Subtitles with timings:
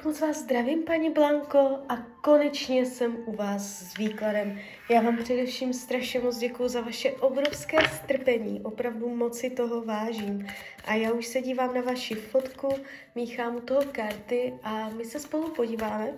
[0.00, 4.60] Tak moc vás zdravím, paní Blanko, a konečně jsem u vás s výkladem.
[4.90, 10.46] Já vám především strašně moc děkuji za vaše obrovské strpení, opravdu moc si toho vážím.
[10.84, 12.68] A já už se dívám na vaši fotku,
[13.14, 16.12] míchám u toho karty a my se spolu podíváme,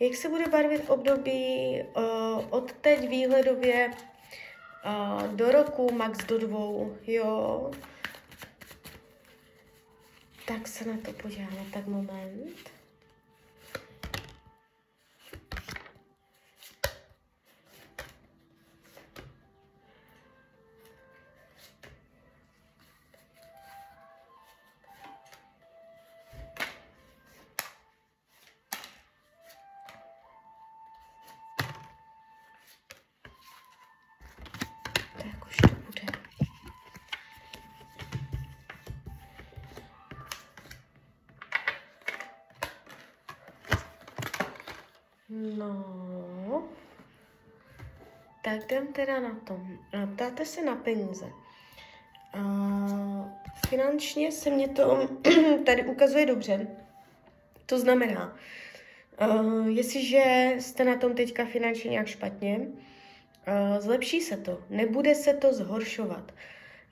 [0.00, 2.02] jak se bude barvit období uh,
[2.50, 7.70] od teď výhledově uh, do roku, max do dvou, jo.
[10.46, 12.73] Tak se na to podíváme, tak moment.
[45.34, 46.64] No,
[48.42, 49.78] tak jdem teda na tom.
[50.14, 51.24] Ptáte se na peníze.
[52.36, 53.26] Uh,
[53.68, 55.08] finančně se mě to
[55.66, 56.66] tady ukazuje dobře.
[57.66, 58.36] To znamená,
[59.20, 65.34] uh, jestliže jste na tom teďka finančně nějak špatně, uh, zlepší se to, nebude se
[65.34, 66.32] to zhoršovat.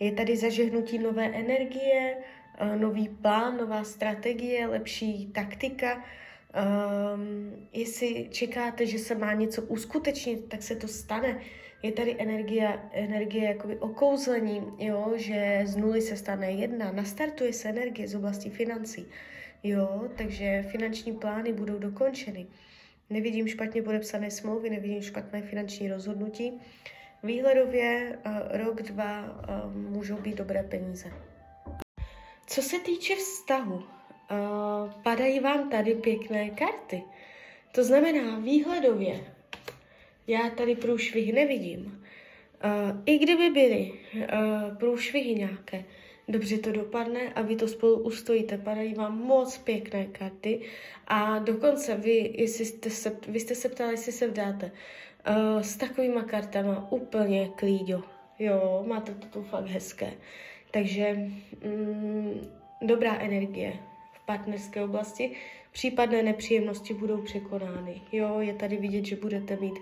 [0.00, 2.16] Je tady zažehnutí nové energie,
[2.60, 6.04] uh, nový plán, nová strategie, lepší taktika,
[6.52, 11.40] Um, jestli čekáte, že se má něco uskutečnit, tak se to stane.
[11.82, 17.68] Je tady energie, energie jakoby okouzlení, jo, že z nuly se stane jedna, nastartuje se
[17.68, 19.06] energie z oblasti financí,
[19.62, 22.46] jo, takže finanční plány budou dokončeny.
[23.10, 26.60] Nevidím špatně podepsané smlouvy, nevidím špatné finanční rozhodnutí.
[27.22, 28.32] Výhledově uh,
[28.64, 31.12] rok, dva uh, můžou být dobré peníze.
[32.46, 33.82] Co se týče vztahu,
[35.02, 37.02] padají vám tady pěkné karty.
[37.74, 39.20] To znamená výhledově,
[40.26, 42.04] já tady průšvihy nevidím.
[43.06, 43.92] I kdyby byly
[44.78, 45.84] průšvihy nějaké,
[46.28, 48.58] dobře to dopadne a vy to spolu ustojíte.
[48.58, 50.60] Padají vám moc pěkné karty
[51.06, 54.70] a dokonce vy, jestli jste se, vy jste se ptali, jestli se vdáte.
[55.28, 58.02] Uh, s takovýma kartama úplně klíďo.
[58.38, 60.12] Jo, máte to tu fakt hezké.
[60.70, 61.16] Takže
[61.64, 62.40] mm,
[62.82, 63.91] dobrá energie
[64.26, 65.36] partnerské oblasti,
[65.72, 68.02] případné nepříjemnosti budou překonány.
[68.12, 69.74] Jo, je tady vidět, že budete mít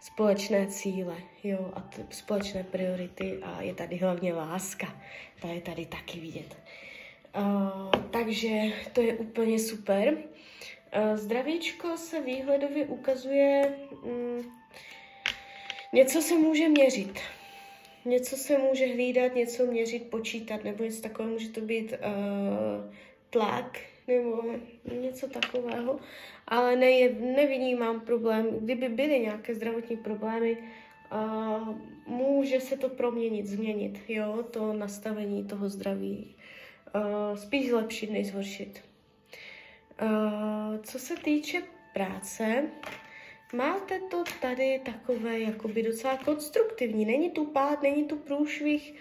[0.00, 5.02] společné cíle, jo, a t- společné priority a je tady hlavně láska.
[5.40, 6.56] Ta je tady taky vidět.
[7.36, 8.48] Uh, takže
[8.92, 10.14] to je úplně super.
[10.14, 14.52] Uh, zdravíčko se výhledově ukazuje, um,
[15.92, 17.20] něco se může měřit.
[18.04, 21.32] Něco se může hlídat, něco měřit, počítat, nebo něco takového.
[21.32, 22.94] Může to být uh,
[23.34, 24.42] tlak nebo
[25.00, 26.00] něco takového,
[26.46, 28.46] ale ne, nevnímám problém.
[28.60, 30.58] Kdyby byly nějaké zdravotní problémy,
[31.12, 31.74] uh,
[32.06, 36.36] může se to proměnit, změnit, jo, to nastavení toho zdraví.
[36.94, 38.84] Uh, spíš zlepšit, než zhoršit.
[40.02, 41.62] Uh, co se týče
[41.92, 42.64] práce,
[43.52, 47.04] máte to tady takové jakoby docela konstruktivní.
[47.04, 48.94] Není tu pád, není tu průšvih,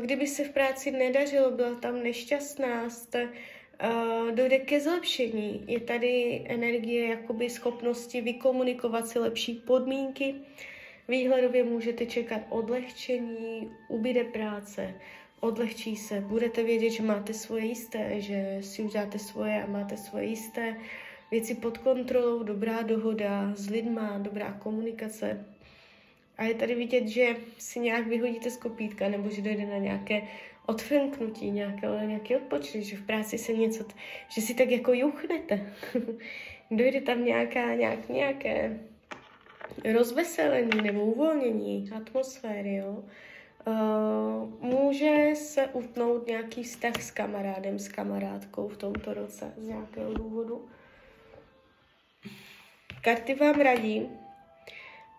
[0.00, 3.28] kdyby se v práci nedařilo, byla tam nešťastná, jste,
[4.34, 5.64] dojde ke zlepšení.
[5.66, 10.34] Je tady energie, jakoby schopnosti vykomunikovat si lepší podmínky.
[11.08, 14.94] Výhledově můžete čekat odlehčení, ubyde práce,
[15.40, 20.24] odlehčí se, budete vědět, že máte svoje jisté, že si uděláte svoje a máte svoje
[20.24, 20.76] jisté
[21.30, 25.44] věci pod kontrolou, dobrá dohoda s lidma, dobrá komunikace.
[26.38, 30.22] A je tady vidět, že si nějak vyhodíte z kopítka nebo že dojde na nějaké
[30.66, 33.84] odfrknutí, nějaké, nějaký odpočin, že v práci se něco,
[34.28, 35.72] že si tak jako juchnete.
[36.70, 38.80] dojde tam nějaká, nějak, nějaké
[39.92, 43.04] rozveselení nebo uvolnění atmosféry, jo.
[43.66, 50.14] Uh, může se utnout nějaký vztah s kamarádem, s kamarádkou v tomto roce z nějakého
[50.14, 50.68] důvodu.
[53.02, 54.08] Karty vám radí,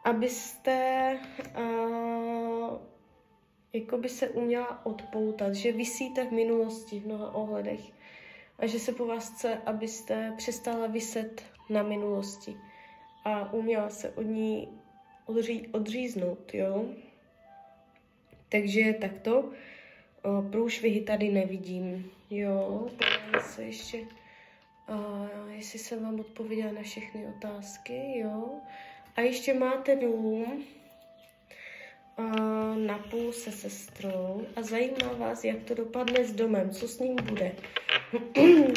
[0.03, 1.19] abyste
[1.57, 2.77] uh,
[3.73, 7.79] jako by se uměla odpoutat, že vysíte v minulosti v mnoha ohledech
[8.59, 12.57] a že se po vás chce, abyste přestala vyset na minulosti
[13.25, 14.67] a uměla se od ní
[15.25, 16.85] odří, odříznout, jo.
[18.49, 19.51] Takže takto.
[20.23, 22.87] O, průšvihy tady nevidím, jo.
[22.97, 24.05] Podívám se ještě,
[24.87, 28.61] a, jestli jsem vám odpověděla na všechny otázky, jo.
[29.19, 30.63] A ještě máte dům
[32.17, 32.23] a
[32.75, 37.55] napůl se sestrou a zajímá vás, jak to dopadne s domem, co s ním bude.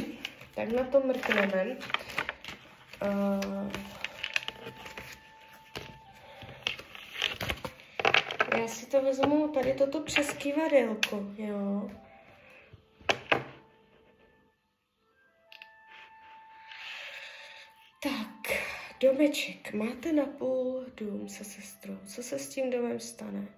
[0.54, 1.76] tak na to mrkneme.
[3.02, 3.70] Uh,
[8.58, 11.90] já si to vezmu tady toto přes kivadelko, jo.
[18.02, 18.61] Tak,
[19.02, 19.72] domeček.
[19.72, 21.98] Máte na půl dům se sestrou.
[22.06, 23.48] Co se s tím domem stane?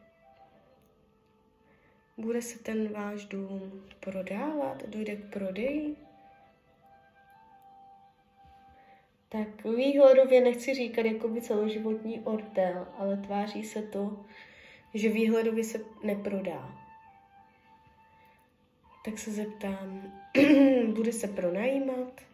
[2.16, 4.86] Bude se ten váš dům prodávat?
[4.86, 5.96] Dojde k prodeji?
[9.28, 14.24] Tak výhledově nechci říkat jako by celoživotní ortel, ale tváří se to,
[14.94, 16.78] že výhledově se neprodá.
[19.04, 20.12] Tak se zeptám,
[20.94, 22.33] bude se pronajímat?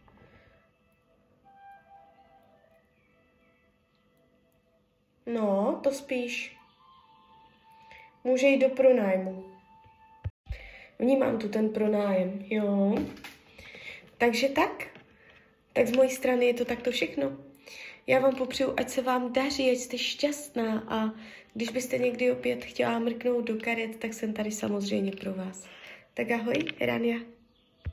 [5.35, 6.56] No, to spíš.
[8.25, 9.44] Může jít do pronájmu.
[10.99, 12.94] Vnímám tu ten pronájem, jo.
[14.19, 14.87] Takže tak.
[15.73, 17.37] Tak z mojí strany je to takto všechno.
[18.06, 21.11] Já vám popřeju, ať se vám daří, ať jste šťastná a
[21.55, 25.67] když byste někdy opět chtěla mrknout do karet, tak jsem tady samozřejmě pro vás.
[26.15, 27.19] Tak ahoj, Rania.